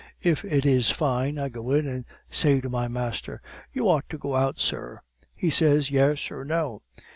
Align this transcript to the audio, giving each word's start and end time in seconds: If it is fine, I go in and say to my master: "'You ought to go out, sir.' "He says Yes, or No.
If 0.23 0.43
it 0.43 0.65
is 0.65 0.89
fine, 0.89 1.37
I 1.37 1.49
go 1.49 1.69
in 1.73 1.85
and 1.87 2.05
say 2.31 2.59
to 2.59 2.71
my 2.71 2.87
master: 2.87 3.39
"'You 3.71 3.87
ought 3.87 4.09
to 4.09 4.17
go 4.17 4.35
out, 4.35 4.57
sir.' 4.59 5.01
"He 5.35 5.51
says 5.51 5.91
Yes, 5.91 6.31
or 6.31 6.43
No. 6.43 6.81